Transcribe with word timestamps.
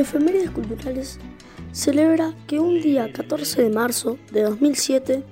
Efemérides 0.00 0.50
Culturales 0.50 1.18
celebra 1.72 2.34
que 2.46 2.58
un 2.58 2.80
día 2.80 3.12
14 3.12 3.62
de 3.62 3.70
marzo 3.70 4.18
de 4.32 4.42
2007 4.42 5.22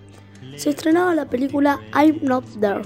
se 0.57 0.71
estrenaba 0.71 1.15
la 1.15 1.29
película 1.29 1.81
I'm 1.95 2.19
Not 2.23 2.45
There, 2.61 2.83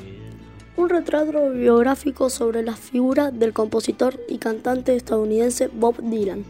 un 0.76 0.88
retrato 0.88 1.50
biográfico 1.50 2.30
sobre 2.30 2.62
la 2.62 2.76
figura 2.76 3.30
del 3.30 3.52
compositor 3.52 4.20
y 4.28 4.38
cantante 4.38 4.94
estadounidense 4.94 5.68
Bob 5.68 5.96
Dylan. 6.02 6.44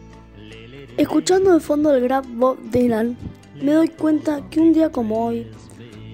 Escuchando 0.97 1.55
de 1.55 1.61
fondo 1.61 1.95
el 1.95 2.03
gran 2.03 2.39
Bob 2.39 2.59
Dylan, 2.71 3.17
me 3.63 3.73
doy 3.73 3.89
cuenta 3.89 4.49
que 4.51 4.61
un 4.61 4.73
día 4.73 4.91
como 4.91 5.27
hoy 5.27 5.47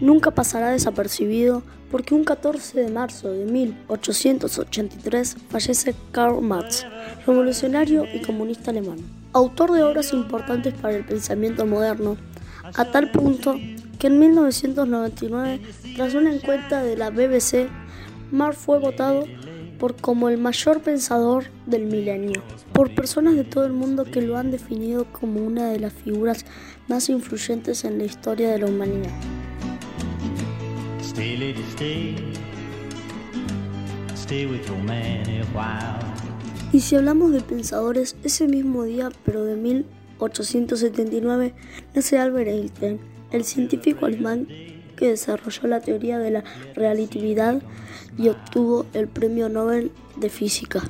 nunca 0.00 0.30
pasará 0.30 0.70
desapercibido 0.70 1.62
porque 1.90 2.14
un 2.14 2.24
14 2.24 2.80
de 2.82 2.90
marzo 2.90 3.30
de 3.32 3.44
1883 3.46 5.36
fallece 5.48 5.94
Karl 6.12 6.42
Marx, 6.42 6.86
revolucionario 7.26 8.04
y 8.12 8.20
comunista 8.20 8.70
alemán, 8.70 8.98
autor 9.32 9.72
de 9.72 9.82
obras 9.82 10.12
importantes 10.12 10.74
para 10.74 10.96
el 10.96 11.04
pensamiento 11.04 11.66
moderno, 11.66 12.16
a 12.74 12.84
tal 12.84 13.10
punto 13.10 13.56
que 13.98 14.06
en 14.06 14.18
1999, 14.18 15.60
tras 15.96 16.14
una 16.14 16.32
encuesta 16.32 16.82
de 16.82 16.96
la 16.96 17.10
BBC, 17.10 17.68
Marx 18.30 18.58
fue 18.58 18.78
votado 18.78 19.24
por 19.78 19.96
como 19.96 20.28
el 20.28 20.38
mayor 20.38 20.80
pensador 20.80 21.46
del 21.66 21.86
milenio, 21.86 22.42
por 22.72 22.94
personas 22.94 23.36
de 23.36 23.44
todo 23.44 23.64
el 23.64 23.72
mundo 23.72 24.04
que 24.04 24.22
lo 24.22 24.36
han 24.36 24.50
definido 24.50 25.06
como 25.12 25.40
una 25.40 25.68
de 25.68 25.80
las 25.80 25.92
figuras 25.92 26.44
más 26.88 27.08
influyentes 27.08 27.84
en 27.84 27.98
la 27.98 28.04
historia 28.04 28.50
de 28.50 28.58
la 28.58 28.66
humanidad. 28.66 29.10
Y 36.70 36.80
si 36.80 36.96
hablamos 36.96 37.32
de 37.32 37.40
pensadores, 37.40 38.16
ese 38.24 38.46
mismo 38.46 38.84
día, 38.84 39.08
pero 39.24 39.44
de 39.44 39.56
1879, 39.56 41.54
nace 41.94 42.18
Albert 42.18 42.50
Einstein, 42.50 43.00
el 43.30 43.44
científico 43.44 44.04
alemán 44.04 44.46
que 44.94 45.08
desarrolló 45.08 45.66
la 45.66 45.80
teoría 45.80 46.18
de 46.18 46.30
la 46.30 46.44
relatividad 46.74 47.62
y 48.18 48.28
obtuvo 48.28 48.84
el 48.92 49.08
Premio 49.08 49.48
Nobel 49.48 49.92
de 50.16 50.28
Física. 50.28 50.82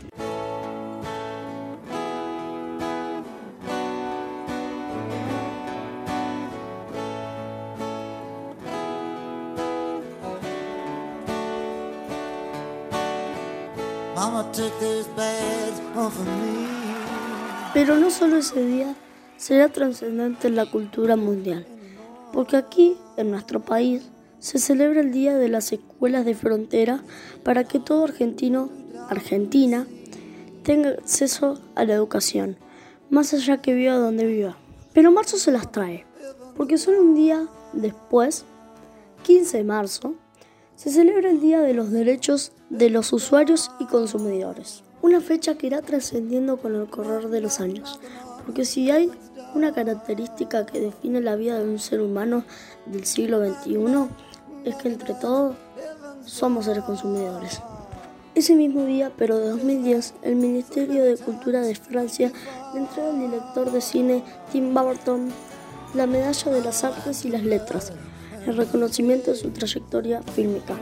Pero 17.73 17.97
no 17.97 18.11
solo 18.11 18.39
ese 18.39 18.67
día 18.67 18.97
será 19.37 19.69
trascendente 19.69 20.49
en 20.49 20.57
la 20.57 20.69
cultura 20.69 21.15
mundial, 21.15 21.65
porque 22.33 22.57
aquí, 22.57 22.97
en 23.17 23.31
nuestro 23.31 23.61
país, 23.61 24.11
se 24.41 24.59
celebra 24.59 25.03
el 25.03 25.13
Día 25.13 25.37
de 25.37 25.49
las 25.49 25.73
Escuelas 25.73 26.25
de 26.25 26.35
Frontera 26.35 27.01
para 27.45 27.63
que 27.63 27.79
todo 27.79 28.03
argentino, 28.03 28.71
Argentina, 29.09 29.87
tenga 30.65 30.91
acceso 30.91 31.61
a 31.77 31.85
la 31.85 31.95
educación, 31.95 32.57
más 33.11 33.33
allá 33.35 33.63
que 33.63 33.73
viva 33.73 33.95
donde 33.95 34.27
viva. 34.27 34.57
Pero 34.95 35.13
marzo 35.13 35.37
se 35.37 35.53
las 35.53 35.71
trae, 35.71 36.07
porque 36.57 36.77
solo 36.77 37.03
un 37.03 37.15
día 37.15 37.47
después, 37.73 38.45
15 39.23 39.59
de 39.59 39.65
marzo, 39.65 40.15
se 40.75 40.91
celebra 40.91 41.31
el 41.31 41.41
Día 41.41 41.61
de 41.61 41.75
los 41.75 41.93
Derechos 41.93 42.51
de 42.71 42.91
los 42.91 43.13
Usuarios 43.13 43.71
y 43.79 43.87
Consumidores. 43.87 44.83
Una 45.01 45.21
fecha 45.21 45.57
que 45.57 45.69
irá 45.69 45.81
trascendiendo 45.81 46.59
con 46.59 46.75
el 46.75 46.89
correr 46.89 47.29
de 47.29 47.41
los 47.41 47.61
años, 47.61 47.99
porque 48.45 48.65
si 48.65 48.91
hay 48.91 49.11
una 49.55 49.73
característica 49.73 50.67
que 50.67 50.81
define 50.81 51.21
la 51.21 51.37
vida 51.37 51.59
de 51.59 51.69
un 51.69 51.79
ser 51.79 52.01
humano 52.01 52.45
del 52.87 53.05
siglo 53.05 53.39
XXI, 53.39 54.09
es 54.65 54.75
que 54.77 54.89
entre 54.89 55.15
todos 55.15 55.57
somos 56.25 56.67
seres 56.67 56.85
consumidores. 56.85 57.61
Ese 58.35 58.55
mismo 58.55 58.85
día, 58.85 59.11
pero 59.17 59.39
de 59.39 59.49
2010, 59.49 60.15
el 60.23 60.37
Ministerio 60.37 61.05
de 61.05 61.17
Cultura 61.17 61.61
de 61.61 61.75
Francia 61.75 62.31
le 62.75 62.81
entrega 62.81 63.09
al 63.09 63.19
director 63.19 63.73
de 63.73 63.81
cine 63.81 64.23
Tim 64.53 64.75
Burton 64.75 65.31
la 65.95 66.07
Medalla 66.07 66.53
de 66.53 66.63
las 66.63 66.85
Artes 66.85 67.25
y 67.25 67.31
las 67.31 67.43
Letras, 67.43 67.93
en 68.47 68.57
reconocimiento 68.57 69.31
de 69.31 69.39
su 69.39 69.51
trayectoria 69.51 70.23
fílmica. 70.23 70.75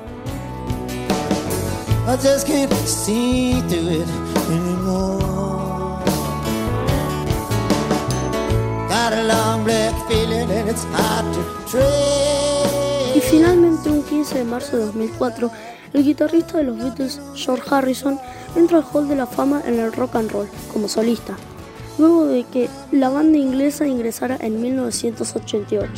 Y 13.12 13.20
finalmente, 13.20 13.90
un 13.90 14.04
15 14.04 14.38
de 14.38 14.44
marzo 14.44 14.76
de 14.76 14.84
2004, 14.84 15.50
el 15.94 16.04
guitarrista 16.04 16.58
de 16.58 16.64
los 16.64 16.78
Beatles, 16.78 17.20
George 17.34 17.64
Harrison, 17.68 18.20
entra 18.54 18.78
al 18.78 18.84
Hall 18.92 19.08
de 19.08 19.16
la 19.16 19.26
Fama 19.26 19.62
en 19.66 19.80
el 19.80 19.92
rock 19.92 20.14
and 20.14 20.30
roll 20.30 20.48
como 20.72 20.86
solista, 20.86 21.36
luego 21.98 22.26
de 22.26 22.44
que 22.44 22.68
la 22.92 23.08
banda 23.08 23.36
inglesa 23.36 23.84
ingresara 23.84 24.36
en 24.40 24.62
1988. 24.62 25.90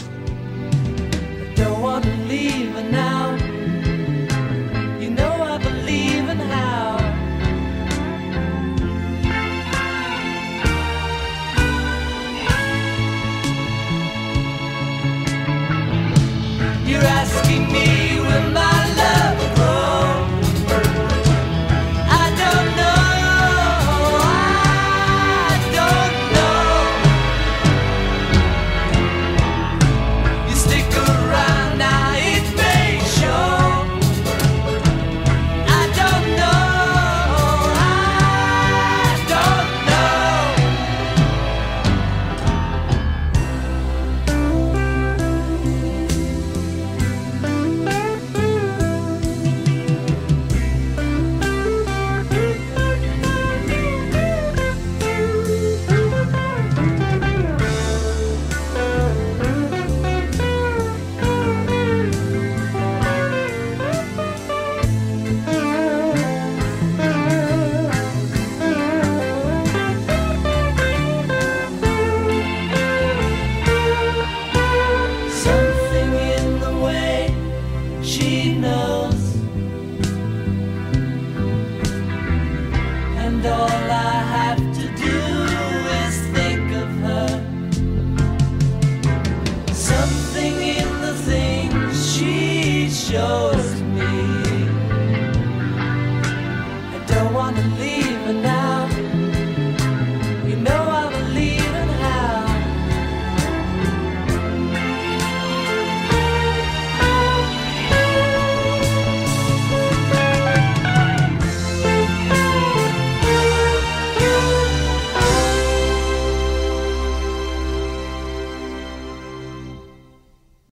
Shows 93.09 93.78